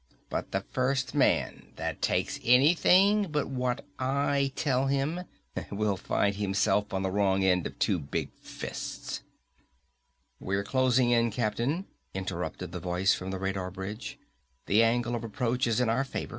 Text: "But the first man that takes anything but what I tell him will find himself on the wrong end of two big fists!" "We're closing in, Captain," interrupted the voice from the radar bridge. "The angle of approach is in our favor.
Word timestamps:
"But 0.31 0.51
the 0.51 0.61
first 0.61 1.13
man 1.13 1.73
that 1.75 2.01
takes 2.01 2.39
anything 2.43 3.27
but 3.31 3.49
what 3.49 3.85
I 3.99 4.51
tell 4.55 4.87
him 4.87 5.25
will 5.69 5.95
find 5.95 6.33
himself 6.35 6.91
on 6.91 7.03
the 7.03 7.11
wrong 7.11 7.43
end 7.43 7.67
of 7.67 7.77
two 7.77 7.99
big 7.99 8.31
fists!" 8.41 9.21
"We're 10.39 10.63
closing 10.63 11.11
in, 11.11 11.29
Captain," 11.29 11.85
interrupted 12.15 12.71
the 12.71 12.79
voice 12.79 13.13
from 13.13 13.29
the 13.29 13.37
radar 13.37 13.69
bridge. 13.69 14.17
"The 14.65 14.81
angle 14.81 15.13
of 15.13 15.23
approach 15.23 15.67
is 15.67 15.79
in 15.79 15.87
our 15.87 16.03
favor. 16.03 16.29